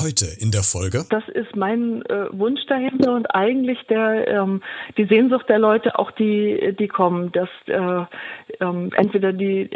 [0.00, 1.04] heute in der Folge?
[1.10, 4.62] Das ist mein äh, Wunsch dahinter und eigentlich der ähm,
[4.96, 8.04] die Sehnsucht der Leute, auch die die kommen, dass äh,
[8.60, 9.70] ähm, entweder die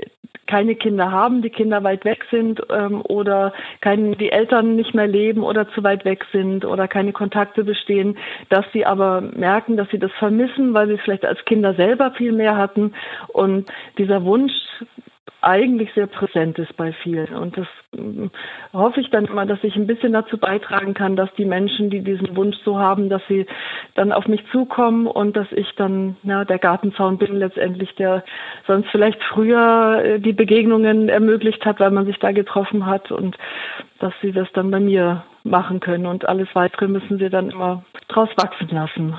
[0.47, 5.07] keine Kinder haben, die Kinder weit weg sind ähm, oder kein, die Eltern nicht mehr
[5.07, 8.19] leben oder zu weit weg sind oder keine Kontakte bestehen,
[8.51, 12.13] dass sie aber merken, dass sie das vermissen, weil sie es vielleicht als Kinder selber
[12.13, 12.95] viel mehr hatten
[13.29, 14.53] und dieser Wunsch
[15.45, 17.35] eigentlich sehr präsent ist bei vielen.
[17.35, 18.29] Und das äh,
[18.73, 22.03] hoffe ich dann immer, dass ich ein bisschen dazu beitragen kann, dass die Menschen, die
[22.03, 23.47] diesen Wunsch so haben, dass sie
[23.95, 28.25] dann auf mich zukommen und dass ich dann ja, der Gartenzaun bin letztendlich, der
[28.67, 33.37] sonst vielleicht früher äh, die Begegnungen ermöglicht hat, weil man sich da getroffen hat und
[34.01, 37.85] dass sie das dann bei mir machen können und alles weitere müssen sie dann immer
[38.09, 39.15] draus wachsen lassen.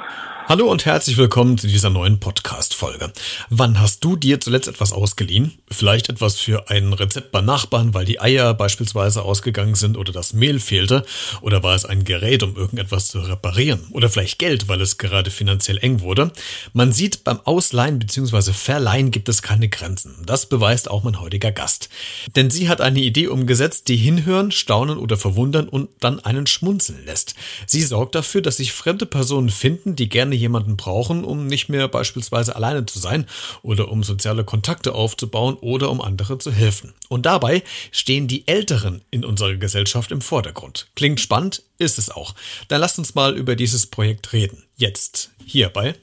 [0.48, 3.12] Hallo und herzlich willkommen zu dieser neuen Podcast-Folge.
[3.50, 5.58] Wann hast du dir zuletzt etwas ausgeliehen?
[5.72, 10.34] Vielleicht etwas für ein Rezept bei Nachbarn, weil die Eier beispielsweise ausgegangen sind oder das
[10.34, 11.04] Mehl fehlte?
[11.42, 13.88] Oder war es ein Gerät, um irgendetwas zu reparieren?
[13.90, 16.32] Oder vielleicht Geld, weil es gerade finanziell eng wurde?
[16.74, 18.54] Man sieht, beim Ausleihen bzw.
[18.54, 20.14] Verleihen gibt es keine Grenzen.
[20.28, 21.90] Das beweist auch mein heutiger Gast.
[22.36, 27.04] Denn sie hat eine Idee umgesetzt, die hinhören, staunen oder verwundern und dann einen schmunzeln
[27.04, 27.34] lässt.
[27.66, 31.88] Sie sorgt dafür, dass sich fremde Personen finden, die gerne jemanden brauchen, um nicht mehr
[31.88, 33.26] beispielsweise alleine zu sein
[33.62, 36.94] oder um soziale Kontakte aufzubauen oder um andere zu helfen.
[37.10, 40.88] Und dabei stehen die Älteren in unserer Gesellschaft im Vordergrund.
[40.96, 42.36] Klingt spannend, ist es auch.
[42.68, 44.64] Dann lasst uns mal über dieses Projekt reden.
[44.78, 45.96] Jetzt hierbei.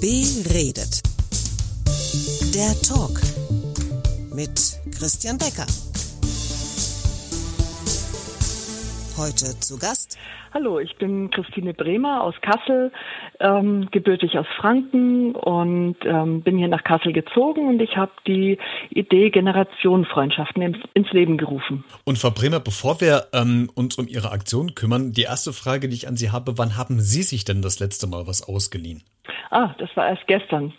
[0.00, 1.02] Beredet.
[2.54, 3.20] Der Talk
[4.32, 5.66] mit Christian Becker.
[9.16, 10.16] Heute zu Gast.
[10.54, 12.92] Hallo, ich bin Christine Bremer aus Kassel,
[13.40, 18.58] ähm, gebürtig aus Franken und ähm, bin hier nach Kassel gezogen und ich habe die
[18.90, 21.82] Idee Generationenfreundschaften ins, ins, Leben gerufen.
[22.04, 25.96] Und Frau Bremer, bevor wir ähm, uns um Ihre Aktion kümmern, die erste Frage, die
[25.96, 29.02] ich an Sie habe, wann haben Sie sich denn das letzte Mal was ausgeliehen?
[29.50, 30.72] Ah, das war erst gestern.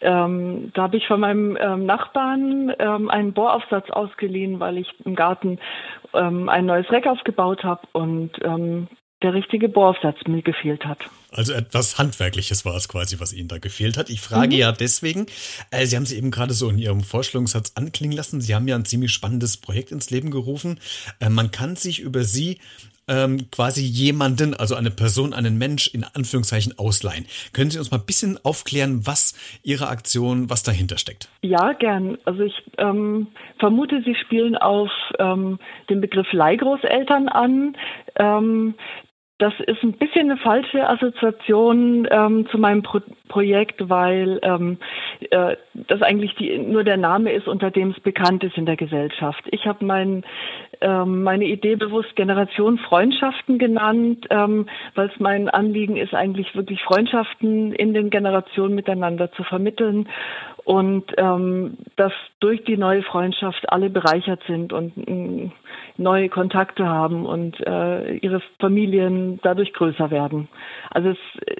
[0.00, 5.14] Ähm, da habe ich von meinem ähm, Nachbarn ähm, einen Bohraufsatz ausgeliehen, weil ich im
[5.14, 5.58] Garten
[6.14, 8.88] ähm, ein neues Reck aufgebaut habe und ähm,
[9.22, 10.98] der richtige Bohraufsatz mir gefehlt hat.
[11.30, 14.10] Also etwas Handwerkliches war es quasi, was Ihnen da gefehlt hat.
[14.10, 14.60] Ich frage mhm.
[14.60, 15.26] ja deswegen,
[15.70, 18.40] äh, Sie haben sie eben gerade so in Ihrem Vorstellungssatz anklingen lassen.
[18.40, 20.80] Sie haben ja ein ziemlich spannendes Projekt ins Leben gerufen.
[21.20, 22.58] Äh, man kann sich über Sie
[23.08, 27.26] ähm, quasi jemanden, also eine Person, einen Mensch in Anführungszeichen ausleihen.
[27.52, 31.28] Können Sie uns mal ein bisschen aufklären, was Ihre Aktion, was dahinter steckt?
[31.42, 32.18] Ja, gern.
[32.24, 33.28] Also ich ähm,
[33.58, 35.58] vermute, Sie spielen auf ähm,
[35.88, 37.76] den Begriff Leihgroßeltern an.
[38.16, 38.74] Ähm,
[39.38, 44.78] das ist ein bisschen eine falsche Assoziation ähm, zu meinem Pro Projekt, weil ähm,
[45.30, 48.76] äh, das eigentlich die, nur der Name ist, unter dem es bekannt ist in der
[48.76, 49.42] Gesellschaft.
[49.50, 50.24] Ich habe mein,
[50.65, 56.82] ähm, meine Idee bewusst Generation Freundschaften genannt, ähm, weil es mein Anliegen ist, eigentlich wirklich
[56.82, 60.08] Freundschaften in den Generationen miteinander zu vermitteln
[60.66, 65.48] und ähm, dass durch die neue Freundschaft alle bereichert sind und äh,
[65.96, 70.48] neue Kontakte haben und äh, ihre Familien dadurch größer werden.
[70.90, 71.18] Also es,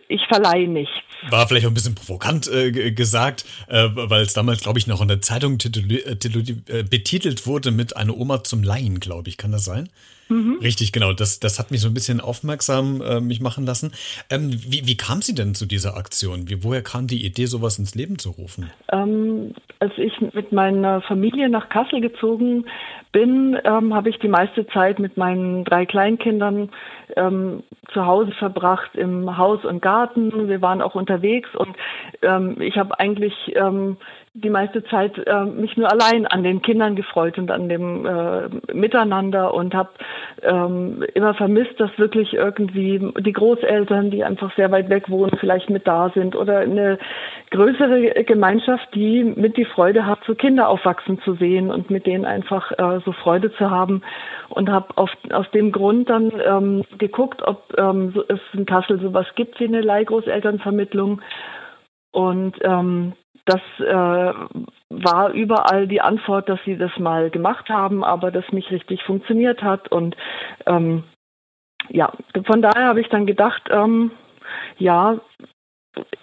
[0.09, 0.93] ich verleihe nichts.
[1.31, 5.01] War vielleicht auch ein bisschen provokant äh, gesagt, äh, weil es damals, glaube ich, noch
[5.01, 9.37] in der Zeitung äh, äh, betitelt wurde mit einer Oma zum Laien, glaube ich.
[9.37, 9.89] Kann das sein?
[10.29, 10.59] Mhm.
[10.63, 11.13] Richtig, genau.
[11.13, 13.93] Das, das hat mich so ein bisschen aufmerksam äh, mich machen lassen.
[14.31, 16.49] Ähm, wie, wie kam sie denn zu dieser Aktion?
[16.49, 18.71] Wie, woher kam die Idee, sowas ins Leben zu rufen?
[18.93, 22.65] Ähm, als ich mit meiner Familie nach Kassel gezogen
[23.13, 26.71] bin, ähm, habe ich die meiste Zeit mit meinen drei Kleinkindern
[27.17, 30.49] ähm, zu Hause verbracht, im Haus und Garten.
[30.49, 31.77] Wir waren auch unterwegs und
[32.23, 33.97] ähm, ich habe eigentlich ähm,
[34.43, 38.49] die meiste Zeit äh, mich nur allein an den Kindern gefreut und an dem äh,
[38.75, 39.91] Miteinander und habe
[40.43, 45.71] ähm, immer vermisst, dass wirklich irgendwie die Großeltern, die einfach sehr weit weg wohnen, vielleicht
[45.71, 46.99] mit da sind oder eine
[47.51, 52.27] größere Gemeinschaft, die mit die Freude hat, so Kinder aufwachsen zu sehen und mit denen
[52.27, 54.03] einfach äh, so Freude zu haben.
[54.49, 59.27] Und habe aus dem Grund dann ähm, geguckt, ob ähm, so, es in Kassel sowas
[59.35, 61.21] gibt wie eine Leihgroßelternvermittlung.
[62.13, 63.15] Und ähm,
[63.47, 64.33] das äh,
[64.91, 69.63] war überall die Antwort, dass sie das mal gemacht haben, aber das nicht richtig funktioniert
[69.63, 69.91] hat.
[69.91, 70.17] Und
[70.67, 71.05] ähm,
[71.89, 72.13] ja,
[72.45, 74.11] von daher habe ich dann gedacht, ähm,
[74.79, 75.21] ja,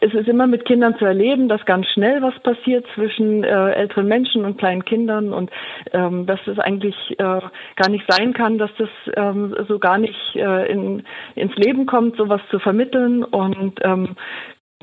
[0.01, 4.07] es ist immer mit Kindern zu erleben, dass ganz schnell was passiert zwischen äh, älteren
[4.07, 5.49] Menschen und kleinen Kindern und
[5.93, 7.41] ähm, dass es eigentlich äh,
[7.75, 11.03] gar nicht sein kann, dass das ähm, so gar nicht äh, in,
[11.35, 13.23] ins Leben kommt, sowas zu vermitteln.
[13.23, 14.15] Und ähm,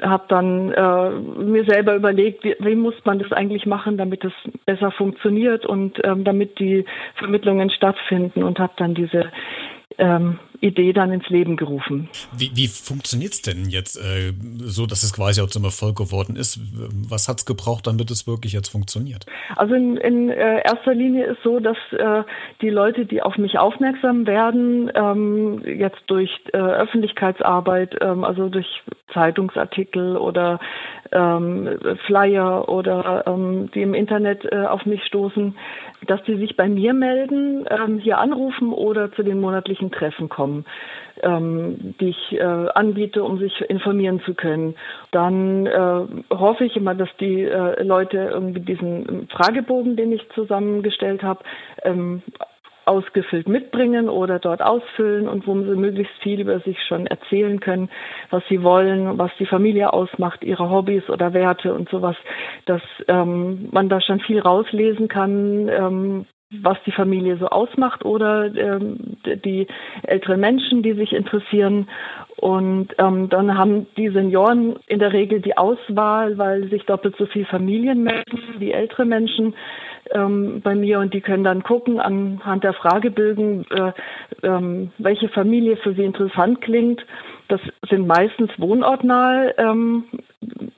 [0.02, 4.32] habe dann äh, mir selber überlegt, wie, wie, muss man das eigentlich machen, damit es
[4.66, 6.84] besser funktioniert und ähm, damit die
[7.16, 9.30] Vermittlungen stattfinden und habe dann diese
[9.98, 12.08] ähm, Idee dann ins Leben gerufen.
[12.36, 16.36] Wie, wie funktioniert es denn jetzt äh, so, dass es quasi auch zum Erfolg geworden
[16.36, 16.60] ist?
[17.08, 19.26] Was hat es gebraucht, damit es wirklich jetzt funktioniert?
[19.56, 22.24] Also in, in äh, erster Linie ist so, dass äh,
[22.60, 28.66] die Leute, die auf mich aufmerksam werden, ähm, jetzt durch äh, Öffentlichkeitsarbeit, ähm, also durch
[29.12, 30.60] Zeitungsartikel oder
[31.12, 35.56] ähm, Flyer oder ähm, die im Internet äh, auf mich stoßen,
[36.06, 40.49] dass die sich bei mir melden, ähm, hier anrufen oder zu den monatlichen Treffen kommen,
[41.22, 44.74] ähm, die ich äh, anbiete, um sich informieren zu können.
[45.10, 51.22] Dann äh, hoffe ich immer, dass die äh, Leute irgendwie diesen Fragebogen, den ich zusammengestellt
[51.22, 51.40] habe,
[51.84, 52.22] ähm,
[52.90, 57.88] ausgefüllt mitbringen oder dort ausfüllen und wo sie möglichst viel über sich schon erzählen können,
[58.30, 62.16] was sie wollen, was die Familie ausmacht, ihre Hobbys oder Werte und sowas,
[62.66, 68.52] dass ähm, man da schon viel rauslesen kann, ähm, was die Familie so ausmacht oder
[68.54, 69.68] ähm, die
[70.02, 71.88] älteren Menschen, die sich interessieren.
[72.36, 77.26] Und ähm, dann haben die Senioren in der Regel die Auswahl, weil sich doppelt so
[77.26, 79.54] viel Familien melden wie ältere Menschen
[80.12, 83.92] ähm, bei mir und die können dann gucken anhand der Fragebögen, äh,
[84.42, 87.04] ähm, welche Familie für sie interessant klingt.
[87.50, 90.04] Das sind meistens wohnortnahe ähm,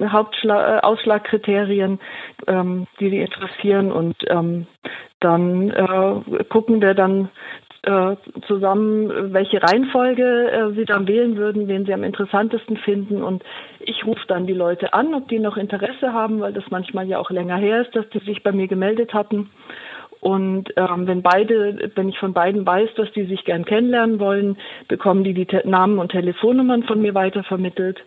[0.00, 2.00] Hauptschla äh, Ausschlagkriterien,
[2.46, 4.66] ähm, die sie interessieren und ähm,
[5.20, 7.28] dann äh, gucken wir dann
[7.82, 8.16] äh,
[8.46, 13.22] zusammen, welche Reihenfolge äh, sie dann wählen würden, wen sie am interessantesten finden.
[13.22, 13.42] Und
[13.80, 17.18] ich rufe dann die Leute an, ob die noch Interesse haben, weil das manchmal ja
[17.18, 19.50] auch länger her ist, dass die sich bei mir gemeldet hatten.
[20.22, 24.56] Und ähm, wenn beide, wenn ich von beiden weiß, dass die sich gern kennenlernen wollen,
[24.86, 28.04] bekommen die die Namen und Telefonnummern von mir weitervermittelt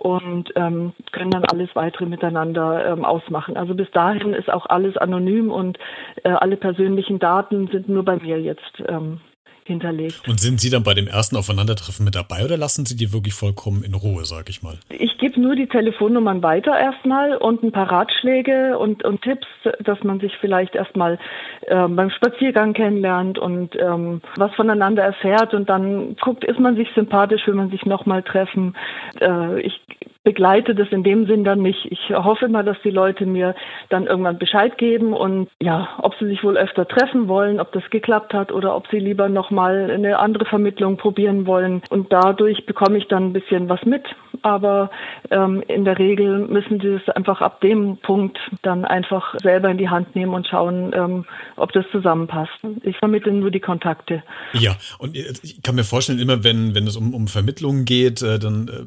[0.00, 3.56] und ähm, können dann alles weitere miteinander ähm, ausmachen.
[3.56, 5.78] Also bis dahin ist auch alles anonym und
[6.24, 9.20] äh, alle persönlichen Daten sind nur bei mir jetzt ähm,
[9.66, 10.22] hinterlegt.
[10.28, 13.34] Und sind Sie dann bei dem ersten Aufeinandertreffen mit dabei oder lassen Sie die wirklich
[13.34, 14.78] vollkommen in Ruhe, sag ich mal?
[14.90, 19.46] Ich gebe nur die Telefonnummern weiter erstmal und ein paar Ratschläge und, und Tipps,
[19.80, 21.18] dass man sich vielleicht erstmal
[21.62, 26.88] äh, beim Spaziergang kennenlernt und ähm, was voneinander erfährt und dann guckt, ist man sich
[26.94, 28.76] sympathisch, will man sich nochmal treffen.
[29.20, 29.80] Äh, ich
[30.24, 31.86] begleite das in dem Sinn dann nicht.
[31.90, 33.54] Ich hoffe immer, dass die Leute mir
[33.90, 37.88] dann irgendwann Bescheid geben und ja, ob sie sich wohl öfter treffen wollen, ob das
[37.90, 41.82] geklappt hat oder ob sie lieber nochmal eine andere Vermittlung probieren wollen.
[41.90, 44.04] Und dadurch bekomme ich dann ein bisschen was mit.
[44.42, 44.90] Aber
[45.30, 49.78] ähm, in der Regel müssen sie es einfach ab dem Punkt dann einfach selber in
[49.78, 51.24] die Hand nehmen und schauen, ähm,
[51.56, 52.52] ob das zusammenpasst.
[52.82, 54.22] Ich vermittle nur die Kontakte.
[54.54, 58.38] Ja, und ich kann mir vorstellen, immer wenn, wenn es um, um Vermittlungen geht, äh,
[58.38, 58.84] dann äh,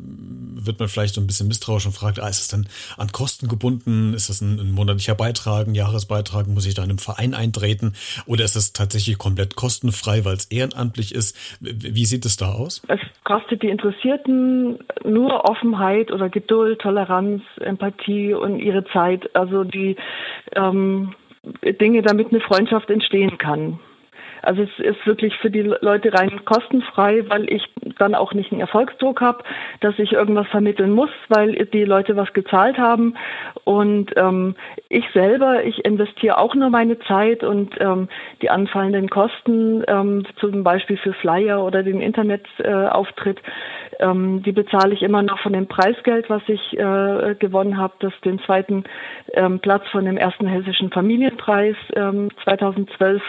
[0.68, 2.68] wird man vielleicht so ein bisschen misstrauisch und fragt, ah, ist es dann
[2.98, 4.14] an Kosten gebunden?
[4.14, 6.48] Ist das ein, ein monatlicher Beitrag, ein Jahresbeitrag?
[6.48, 7.94] Muss ich da in einem Verein eintreten?
[8.26, 11.36] Oder ist es tatsächlich komplett kostenfrei, weil es ehrenamtlich ist?
[11.62, 12.82] Wie sieht es da aus?
[12.88, 19.36] Es kostet die Interessierten nur Offenheit oder Geduld, Toleranz, Empathie und ihre Zeit.
[19.36, 19.96] Also die
[20.56, 21.14] ähm,
[21.64, 23.80] Dinge, damit eine Freundschaft entstehen kann.
[24.48, 27.64] Also es ist wirklich für die Leute rein kostenfrei, weil ich
[28.00, 29.44] dann auch nicht einen Erfolgsdruck habe,
[29.82, 33.16] dass ich irgendwas vermitteln muss, weil die Leute was gezahlt haben.
[33.66, 34.56] Und ähm,
[34.88, 38.08] ich selber, ich investiere auch nur meine Zeit und ähm,
[38.42, 44.94] die anfallenden Kosten, ähm, zum Beispiel für Flyer oder den Internetauftritt, äh, ähm, die bezahle
[44.94, 48.86] ich immer noch von dem Preisgeld, was ich äh, gewonnen habe, das den zweiten
[49.34, 53.22] ähm, Platz von dem ersten hessischen Familienpreis ähm, 2012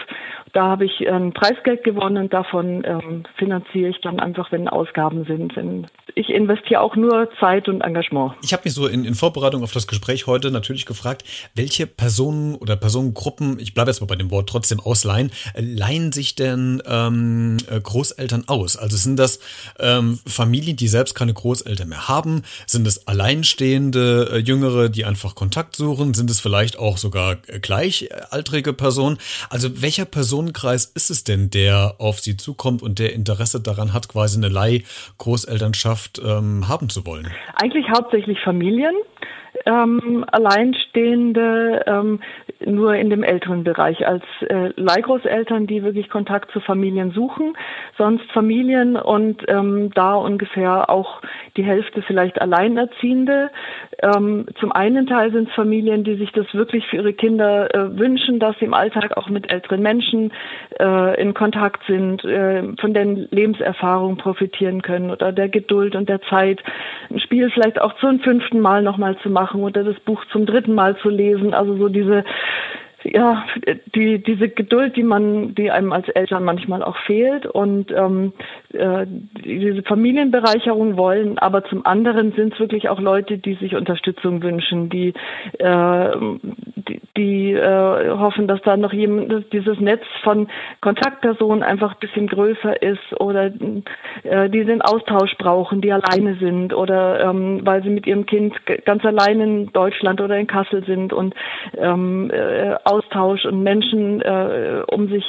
[0.53, 5.53] da habe ich ein Preisgeld gewonnen davon ähm, finanziere ich dann einfach, wenn Ausgaben sind.
[6.15, 8.33] Ich investiere auch nur Zeit und Engagement.
[8.41, 11.23] Ich habe mich so in, in, Vorbereitung auf das Gespräch heute natürlich gefragt,
[11.55, 16.11] welche Personen oder Personengruppen, ich bleibe jetzt mal bei dem Wort trotzdem ausleihen, äh, leihen
[16.11, 18.77] sich denn ähm, äh, Großeltern aus?
[18.77, 19.39] Also sind das
[19.79, 22.43] ähm, Familien, die selbst keine Großeltern mehr haben?
[22.65, 26.13] Sind es alleinstehende äh, Jüngere, die einfach Kontakt suchen?
[26.13, 29.17] Sind es vielleicht auch sogar äh, gleichaltrige Personen?
[29.49, 33.93] Also welcher Person Personenkreis ist es denn, der auf Sie zukommt und der Interesse daran
[33.93, 37.27] hat, quasi eine Leih-Großelternschaft ähm, haben zu wollen?
[37.55, 38.95] Eigentlich hauptsächlich Familien.
[39.65, 42.19] Ähm, Alleinstehende ähm,
[42.65, 47.55] nur in dem älteren Bereich als äh, Leihgroßeltern, die wirklich Kontakt zu Familien suchen,
[47.97, 51.21] sonst Familien und ähm, da ungefähr auch
[51.57, 53.49] die Hälfte vielleicht Alleinerziehende.
[54.01, 57.97] Ähm, zum einen Teil sind es Familien, die sich das wirklich für ihre Kinder äh,
[57.97, 60.31] wünschen, dass sie im Alltag auch mit älteren Menschen
[60.79, 66.21] äh, in Kontakt sind, äh, von den Lebenserfahrungen profitieren können oder der Geduld und der
[66.23, 66.61] Zeit,
[67.09, 70.73] ein Spiel vielleicht auch zum fünften Mal nochmal zu machen oder das Buch zum dritten
[70.73, 71.53] Mal zu lesen.
[71.53, 72.23] Also so diese
[73.03, 73.45] ja,
[73.95, 78.33] die, diese Geduld, die man, die einem als Eltern manchmal auch fehlt und ähm,
[78.73, 79.05] äh,
[79.43, 84.89] diese Familienbereicherung wollen, aber zum anderen sind es wirklich auch Leute, die sich Unterstützung wünschen,
[84.89, 85.13] die,
[85.59, 86.11] äh,
[86.75, 90.47] die, die äh, hoffen, dass da noch jemand, dass dieses Netz von
[90.81, 93.51] Kontaktpersonen einfach ein bisschen größer ist oder
[94.23, 98.55] äh, die den Austausch brauchen, die alleine sind oder ähm, weil sie mit ihrem Kind
[98.85, 101.33] ganz allein in Deutschland oder in Kassel sind und
[101.77, 105.25] ähm, äh, Austausch und Menschen äh, um sich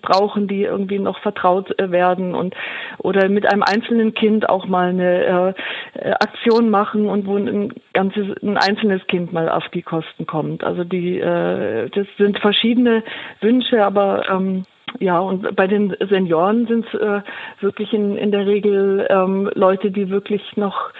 [0.00, 2.54] brauchen, die irgendwie noch vertraut äh, werden und
[2.98, 5.54] oder mit einem einzelnen Kind auch mal eine
[5.94, 10.64] äh, Aktion machen und wo ein ganzes ein einzelnes Kind mal auf die Kosten kommt.
[10.64, 13.02] Also die äh, das sind verschiedene
[13.40, 14.64] Wünsche, aber ähm,
[14.98, 17.20] ja, und bei den Senioren sind es äh,
[17.60, 20.90] wirklich in, in der Regel ähm, Leute, die wirklich noch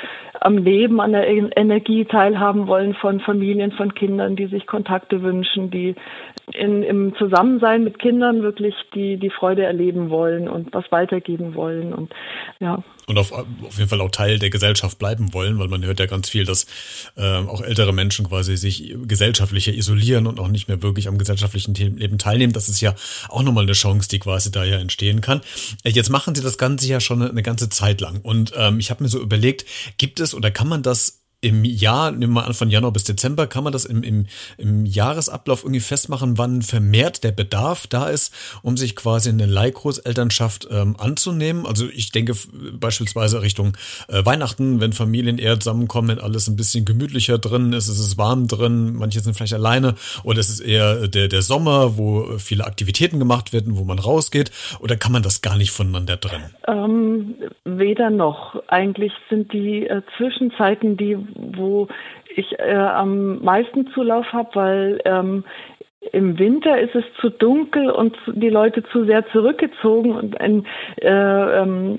[0.41, 5.71] am Leben, an der Energie teilhaben wollen von Familien, von Kindern, die sich Kontakte wünschen,
[5.71, 5.95] die
[6.53, 11.93] in, im Zusammensein mit Kindern wirklich die, die Freude erleben wollen und was weitergeben wollen
[11.93, 12.13] und
[12.59, 12.83] ja.
[13.07, 16.07] Und auf, auf jeden Fall auch Teil der Gesellschaft bleiben wollen, weil man hört ja
[16.07, 16.67] ganz viel, dass
[17.17, 21.75] äh, auch ältere Menschen quasi sich gesellschaftlicher isolieren und auch nicht mehr wirklich am gesellschaftlichen
[21.75, 22.53] Leben teilnehmen.
[22.53, 22.95] Das ist ja
[23.29, 25.41] auch nochmal eine Chance, die quasi da ja entstehen kann.
[25.83, 28.21] Äh, jetzt machen sie das Ganze ja schon eine, ganze Zeit lang.
[28.23, 29.65] Und ähm, ich habe mir so überlegt,
[29.99, 33.49] gibt es oder kann man das im Jahr, nehmen wir an, von Januar bis Dezember,
[33.49, 34.27] kann man das im, im,
[34.59, 38.33] im Jahresablauf irgendwie festmachen, wann vermehrt der Bedarf da ist,
[38.63, 41.67] um sich quasi eine Leihgroßelternschaft ähm, anzunehmen.
[41.67, 42.35] Also ich denke
[42.79, 43.77] beispielsweise Richtung
[44.09, 48.17] äh, Weihnachten, wenn Familien eher zusammenkommen, wenn alles ein bisschen gemütlicher drin ist, es ist
[48.17, 52.67] warm drin, manche sind vielleicht alleine, oder es ist eher der, der Sommer, wo viele
[52.67, 56.55] Aktivitäten gemacht werden, wo man rausgeht, oder kann man das gar nicht voneinander trennen?
[56.69, 57.35] Ähm,
[57.65, 58.63] weder noch.
[58.69, 61.89] Eigentlich sind die äh, Zwischenzeiten, die wo
[62.35, 65.45] ich äh, am meisten Zulauf habe, weil ähm,
[66.13, 70.67] im Winter ist es zu dunkel und die Leute zu sehr zurückgezogen und ein,
[71.01, 71.99] äh, ähm,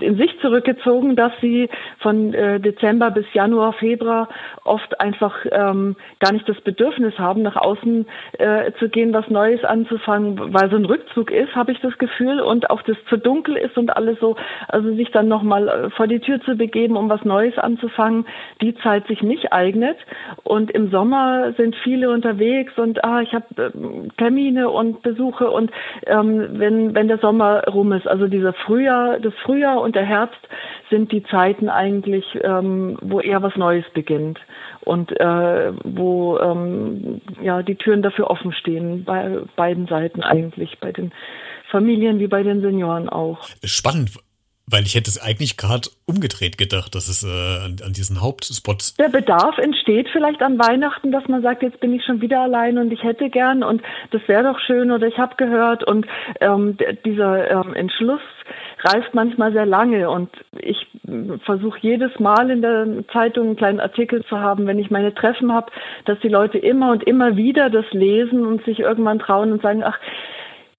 [0.00, 4.28] in sich zurückgezogen, dass sie von äh, Dezember bis Januar, Februar
[4.64, 8.06] oft einfach ähm, gar nicht das Bedürfnis haben, nach außen
[8.38, 12.40] äh, zu gehen, was Neues anzufangen, weil so ein Rückzug ist, habe ich das Gefühl,
[12.40, 14.36] und auch das zu dunkel ist und alles so,
[14.68, 18.26] also sich dann nochmal äh, vor die Tür zu begeben, um was Neues anzufangen,
[18.60, 19.96] die Zeit sich nicht eignet.
[20.42, 25.50] Und im Sommer sind viele unterwegs und ah, ich habe äh, Termine und Besuche.
[25.50, 25.70] Und
[26.06, 30.40] ähm, wenn, wenn der Sommer rum ist, also dieser Frühjahr, das Frühjahr und der Herbst
[30.90, 34.38] sind die Zeiten eigentlich, ähm, wo eher was Neues beginnt
[34.82, 40.92] und äh, wo ähm, ja die Türen dafür offen stehen bei beiden Seiten eigentlich, bei
[40.92, 41.12] den
[41.70, 43.48] Familien wie bei den Senioren auch.
[43.64, 44.12] Spannend.
[44.66, 48.94] Weil ich hätte es eigentlich gerade umgedreht gedacht, dass es äh, an, an, diesen Hauptspots.
[48.94, 52.78] Der Bedarf entsteht vielleicht an Weihnachten, dass man sagt, jetzt bin ich schon wieder allein
[52.78, 56.06] und ich hätte gern und das wäre doch schön oder ich habe gehört und
[56.40, 58.22] ähm, dieser ähm, Entschluss
[58.84, 60.86] reift manchmal sehr lange und ich
[61.44, 65.52] versuche jedes Mal in der Zeitung einen kleinen Artikel zu haben, wenn ich meine Treffen
[65.52, 65.70] habe,
[66.04, 69.82] dass die Leute immer und immer wieder das lesen und sich irgendwann trauen und sagen,
[69.82, 69.98] ach,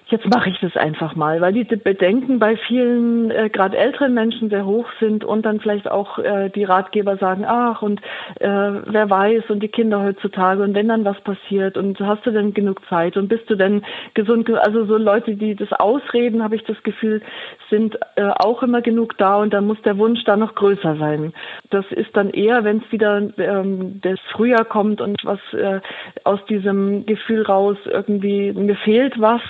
[0.08, 4.50] Jetzt mache ich das einfach mal, weil die Bedenken bei vielen, äh, gerade älteren Menschen,
[4.50, 8.02] sehr hoch sind und dann vielleicht auch äh, die Ratgeber sagen, ach und
[8.40, 12.30] äh, wer weiß und die Kinder heutzutage und wenn dann was passiert und hast du
[12.30, 13.84] denn genug Zeit und bist du denn
[14.14, 14.48] gesund?
[14.52, 17.24] Also so Leute, die das ausreden, habe ich das Gefühl,
[17.72, 21.34] sind äh, auch immer genug da und dann muss der Wunsch da noch größer sein.
[21.72, 25.82] Das ist dann eher, wenn es wieder ähm, das Frühjahr kommt und was äh,
[26.24, 29.42] aus diesem Gefühl raus irgendwie mir fehlt was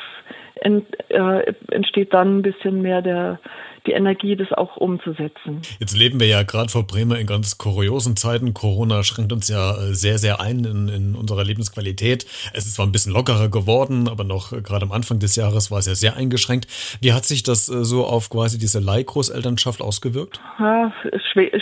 [0.62, 3.40] ent, äh, entsteht dann ein bisschen mehr der,
[3.88, 5.62] die Energie, das auch umzusetzen.
[5.80, 8.54] Jetzt leben wir ja gerade vor Bremer in ganz kuriosen Zeiten.
[8.54, 12.26] Corona schränkt uns ja äh, sehr, sehr ein in, in unserer Lebensqualität.
[12.54, 15.72] Es ist zwar ein bisschen lockerer geworden, aber noch äh, gerade am Anfang des Jahres
[15.72, 16.68] war es ja sehr eingeschränkt.
[17.02, 20.40] Wie hat sich das äh, so auf quasi diese Leihgroßelternschaft ausgewirkt?
[20.60, 20.94] Ja,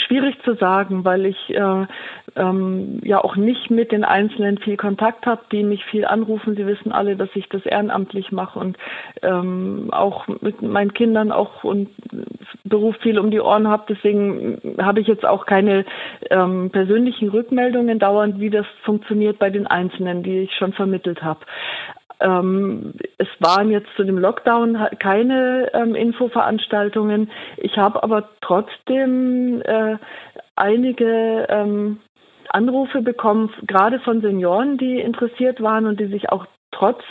[0.08, 1.86] schwierig zu sagen, weil ich äh,
[2.36, 6.56] ähm, ja auch nicht mit den Einzelnen viel Kontakt habe, die mich viel anrufen.
[6.56, 8.78] Sie wissen alle, dass ich das ehrenamtlich mache und
[9.22, 11.90] ähm, auch mit meinen Kindern auch und
[12.64, 13.84] Beruf viel um die Ohren habe.
[13.90, 15.86] Deswegen habe ich jetzt auch keine
[16.30, 21.42] ähm, persönlichen Rückmeldungen dauernd, wie das funktioniert bei den Einzelnen, die ich schon vermittelt habe.
[22.20, 27.30] Ähm, es waren jetzt zu dem Lockdown keine ähm, Infoveranstaltungen.
[27.58, 29.98] Ich habe aber trotzdem äh,
[30.56, 32.00] einige ähm,
[32.50, 37.02] Anrufe bekommen, gerade von Senioren, die interessiert waren und die sich auch trotz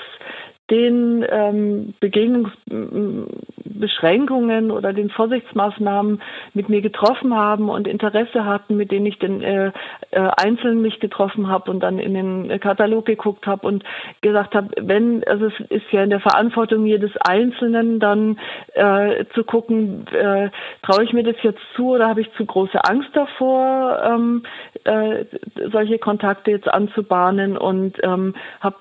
[0.73, 6.23] den ähm, Begegnungsbeschränkungen oder den Vorsichtsmaßnahmen
[6.55, 9.71] mit mir getroffen haben und Interesse hatten, mit denen ich dann äh,
[10.13, 13.85] äh, einzeln mich getroffen habe und dann in den Katalog geguckt habe und
[14.23, 18.39] gesagt habe, wenn, also es ist ja in der Verantwortung jedes Einzelnen dann
[18.73, 20.49] äh, zu gucken, äh,
[20.83, 24.45] traue ich mir das jetzt zu oder habe ich zu große Angst davor, ähm,
[24.85, 25.27] äh,
[25.71, 28.77] solche Kontakte jetzt anzubahnen und ähm, habe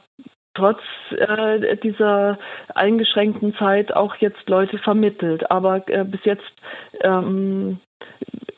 [0.61, 0.79] trotz
[1.17, 2.37] äh, dieser
[2.75, 5.49] eingeschränkten Zeit auch jetzt Leute vermittelt.
[5.49, 6.53] Aber äh, bis jetzt
[7.01, 7.79] ähm,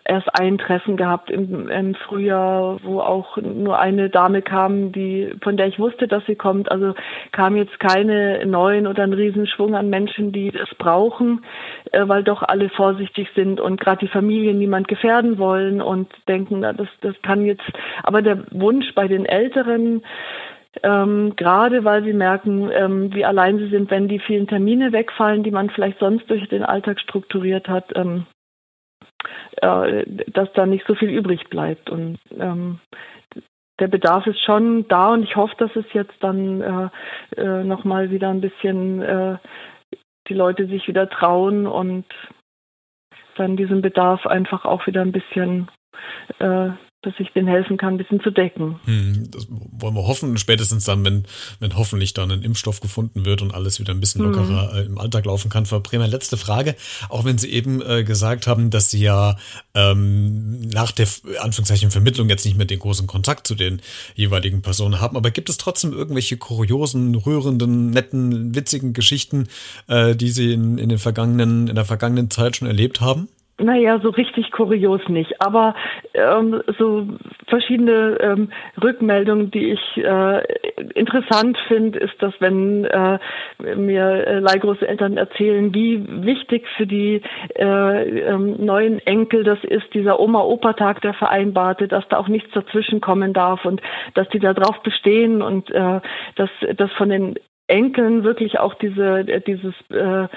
[0.03, 5.55] erst ein Treffen gehabt im, im, Frühjahr, wo auch nur eine Dame kam, die von
[5.55, 6.69] der ich wusste, dass sie kommt.
[6.69, 6.93] Also
[7.31, 11.45] kam jetzt keine neuen oder ein Riesenschwung an Menschen, die das brauchen,
[11.93, 16.59] äh, weil doch alle vorsichtig sind und gerade die Familien niemand gefährden wollen und denken,
[16.59, 17.63] na, das, das kann jetzt.
[18.03, 20.03] Aber der Wunsch bei den Älteren
[20.81, 25.43] ähm, gerade weil sie merken, ähm, wie allein sie sind, wenn die vielen Termine wegfallen,
[25.43, 28.25] die man vielleicht sonst durch den Alltag strukturiert hat, ähm,
[29.61, 31.89] äh, dass da nicht so viel übrig bleibt.
[31.89, 32.79] Und ähm,
[33.79, 38.09] der Bedarf ist schon da und ich hoffe, dass es jetzt dann äh, äh, nochmal
[38.09, 39.37] wieder ein bisschen äh,
[40.27, 42.05] die Leute sich wieder trauen und
[43.35, 45.69] dann diesen Bedarf einfach auch wieder ein bisschen
[46.39, 46.69] äh,
[47.03, 48.79] dass ich denen helfen kann, ein bisschen zu decken.
[48.85, 51.25] Hm, das wollen wir hoffen, spätestens dann, wenn,
[51.59, 54.31] wenn hoffentlich dann ein Impfstoff gefunden wird und alles wieder ein bisschen hm.
[54.31, 54.85] lockerer hm.
[54.87, 55.65] im Alltag laufen kann.
[55.65, 56.75] Frau Bremer, letzte Frage,
[57.09, 59.37] auch wenn Sie eben äh, gesagt haben, dass Sie ja
[59.73, 61.07] ähm, nach der
[61.41, 63.81] Anführungszeichen Vermittlung jetzt nicht mehr den großen Kontakt zu den
[64.15, 69.47] jeweiligen Personen haben, aber gibt es trotzdem irgendwelche kuriosen, rührenden, netten, witzigen Geschichten,
[69.87, 73.27] äh, die Sie in, in den vergangenen, in der vergangenen Zeit schon erlebt haben?
[73.63, 75.73] Naja, so richtig kurios nicht, aber
[76.13, 77.07] ähm, so
[77.47, 78.49] verschiedene ähm,
[78.81, 80.43] Rückmeldungen, die ich äh,
[80.95, 83.19] interessant finde, ist, dass wenn äh,
[83.75, 87.21] mir äh, Leihgroßeltern erzählen, wie wichtig für die
[87.55, 92.99] äh, ähm, neuen Enkel das ist, dieser Oma-Opa-Tag, der vereinbarte, dass da auch nichts dazwischen
[92.99, 93.81] kommen darf und
[94.13, 96.01] dass die da drauf bestehen und äh,
[96.35, 97.35] dass, dass von den
[97.67, 100.27] Enkeln wirklich auch diese dieses äh,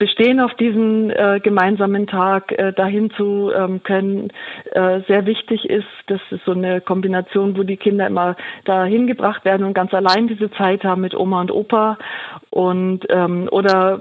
[0.00, 4.32] Bestehen auf diesen äh, gemeinsamen Tag äh, dahin zu ähm, können,
[4.72, 5.84] äh, sehr wichtig ist.
[6.06, 10.26] Das ist so eine Kombination, wo die Kinder immer dahin gebracht werden und ganz allein
[10.26, 11.98] diese Zeit haben mit Oma und Opa
[12.48, 14.00] und ähm, oder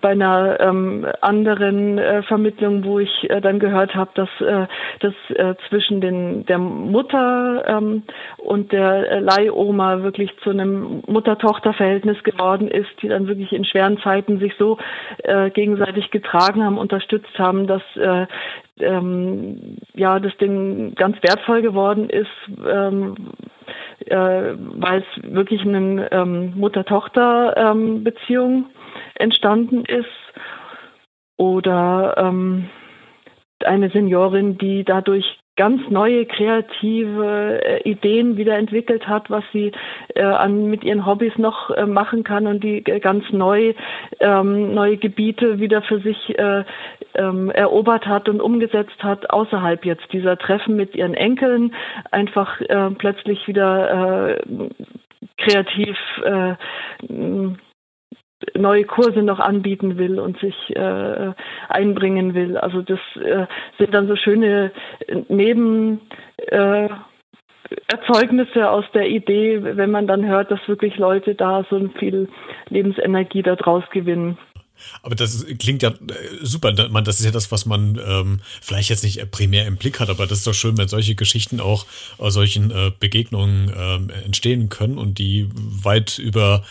[0.00, 4.66] bei einer ähm, anderen äh, Vermittlung, wo ich äh, dann gehört habe, dass äh,
[5.00, 8.02] das äh, zwischen den der Mutter ähm,
[8.38, 13.98] und der äh, Leihoma wirklich zu einem Mutter-Tochter-Verhältnis geworden ist, die dann wirklich in schweren
[13.98, 14.78] Zeiten sich so
[15.24, 18.26] äh, gegenseitig getragen haben, unterstützt haben, dass äh,
[18.80, 22.28] ähm, ja, das Ding ganz wertvoll geworden ist,
[22.66, 23.14] ähm,
[24.06, 28.66] äh, weil es wirklich eine ähm, Mutter-Tochter-Beziehung ähm,
[29.14, 30.06] entstanden ist.
[31.36, 32.68] Oder ähm,
[33.64, 39.72] eine Seniorin, die dadurch ganz neue kreative äh, Ideen wieder entwickelt hat, was sie
[40.14, 43.74] äh, an, mit ihren Hobbys noch äh, machen kann und die äh, ganz neu
[44.20, 46.64] ähm, neue Gebiete wieder für sich äh,
[47.16, 51.74] ähm, erobert hat und umgesetzt hat außerhalb jetzt dieser Treffen mit ihren Enkeln.
[52.12, 54.38] Einfach äh, plötzlich wieder
[55.36, 55.96] kreativ
[58.54, 61.32] neue Kurse noch anbieten will und sich äh,
[61.68, 62.56] einbringen will.
[62.56, 63.46] Also das äh,
[63.78, 64.72] sind dann so schöne
[65.28, 66.00] Neben
[66.46, 66.88] äh,
[67.88, 72.28] Erzeugnisse aus der Idee, wenn man dann hört, dass wirklich Leute da so viel
[72.70, 74.38] Lebensenergie daraus gewinnen.
[75.02, 75.94] Aber das klingt ja äh,
[76.42, 76.72] super.
[76.72, 80.26] Das ist ja das, was man ähm, vielleicht jetzt nicht primär im Blick hat, aber
[80.26, 81.86] das ist doch schön, wenn solche Geschichten auch
[82.18, 86.64] aus solchen äh, Begegnungen ähm, entstehen können und die weit über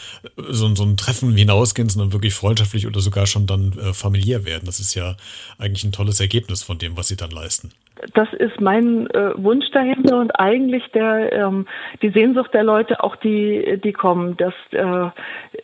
[0.50, 4.65] so, so ein Treffen hinausgehen, sondern wirklich freundschaftlich oder sogar schon dann äh, familiär werden.
[4.65, 5.17] Das ist ja
[5.58, 7.72] eigentlich ein tolles Ergebnis von dem, was sie dann leisten
[8.14, 11.68] das ist mein äh, Wunsch dahinter und eigentlich der ähm,
[12.02, 15.10] die Sehnsucht der Leute, auch die die kommen, dass äh,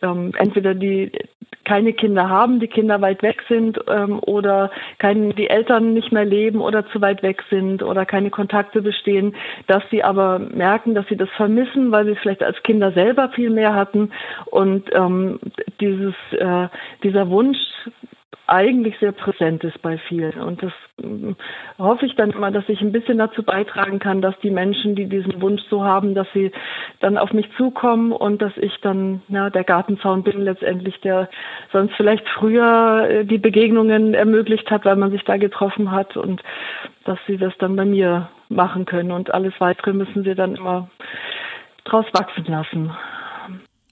[0.02, 1.12] ähm, entweder die
[1.64, 6.24] keine Kinder haben, die Kinder weit weg sind ähm, oder kein, die Eltern nicht mehr
[6.24, 9.34] leben oder zu weit weg sind oder keine Kontakte bestehen,
[9.66, 13.50] dass sie aber merken, dass sie das vermissen, weil sie vielleicht als Kinder selber viel
[13.50, 14.12] mehr hatten.
[14.46, 15.40] Und ähm,
[15.80, 16.68] dieses äh,
[17.02, 17.58] dieser Wunsch
[18.46, 20.40] eigentlich sehr präsent ist bei vielen.
[20.40, 21.34] Und das äh,
[21.78, 25.06] hoffe ich dann immer, dass ich ein bisschen dazu beitragen kann, dass die Menschen, die
[25.06, 26.52] diesen Wunsch so haben, dass sie
[27.00, 31.28] dann auf mich zukommen und dass ich dann ja, der Gartenzaun bin letztendlich, der
[31.72, 36.42] sonst vielleicht früher äh, die Begegnungen ermöglicht hat, weil man sich da getroffen hat und
[37.04, 39.10] dass sie das dann bei mir machen können.
[39.10, 40.88] Und alles Weitere müssen sie dann immer
[41.84, 42.90] draus wachsen lassen.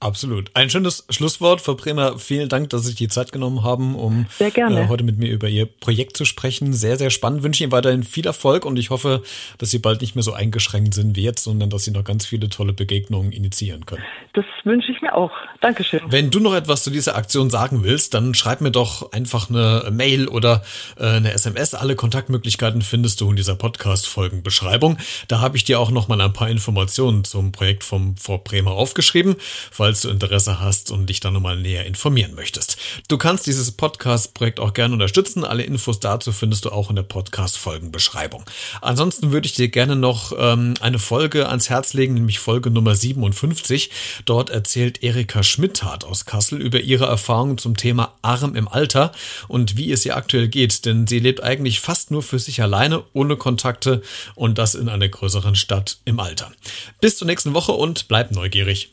[0.03, 0.51] Absolut.
[0.55, 1.61] Ein schönes Schlusswort.
[1.61, 5.17] Frau Bremer, vielen Dank, dass Sie sich die Zeit genommen haben, um äh, heute mit
[5.17, 6.73] mir über Ihr Projekt zu sprechen.
[6.73, 7.45] Sehr, sehr spannend.
[7.45, 9.23] Wünsche Ihnen weiterhin viel Erfolg und ich hoffe,
[9.59, 12.27] dass Sie bald nicht mehr so eingeschränkt sind wie jetzt, sondern dass Sie noch ganz
[12.27, 14.03] viele tolle Begegnungen initiieren können.
[14.35, 15.31] Das wünsche ich mir auch.
[15.61, 16.01] Dankeschön.
[16.09, 19.89] Wenn du noch etwas zu dieser Aktion sagen willst, dann schreib mir doch einfach eine
[19.93, 20.63] Mail oder
[20.99, 21.75] äh, eine SMS.
[21.75, 24.99] Alle Kontaktmöglichkeiten findest du in dieser Podcast-Folgenbeschreibung.
[25.29, 28.73] Da habe ich dir auch noch mal ein paar Informationen zum Projekt vom Frau Bremer
[28.73, 29.37] aufgeschrieben,
[29.71, 32.77] falls du Interesse hast und dich da nochmal näher informieren möchtest.
[33.09, 35.45] Du kannst dieses Podcast-Projekt auch gerne unterstützen.
[35.45, 38.45] Alle Infos dazu findest du auch in der Podcast-Folgenbeschreibung.
[38.81, 42.95] Ansonsten würde ich dir gerne noch ähm, eine Folge ans Herz legen, nämlich Folge Nummer
[42.95, 43.91] 57.
[44.25, 49.13] Dort erzählt Erika Schmidthardt aus Kassel über ihre Erfahrungen zum Thema Arm im Alter
[49.49, 53.05] und wie es ihr aktuell geht, denn sie lebt eigentlich fast nur für sich alleine,
[53.13, 54.03] ohne Kontakte
[54.35, 56.53] und das in einer größeren Stadt im Alter.
[57.01, 58.91] Bis zur nächsten Woche und bleib neugierig.